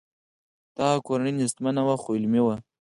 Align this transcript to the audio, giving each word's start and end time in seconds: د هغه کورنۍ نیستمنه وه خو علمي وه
د 0.75 0.77
هغه 0.87 0.99
کورنۍ 1.07 1.31
نیستمنه 1.39 1.81
وه 1.87 1.95
خو 2.01 2.09
علمي 2.17 2.41
وه 2.43 2.55